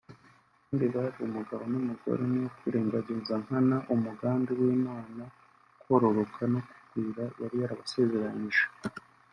[0.65, 5.31] kandi bari umugabo n’umugore ni ukwirengagiza nkana umugambi w’Imana wo
[5.83, 8.65] kororoka no kugwira yari yarabasazeranyije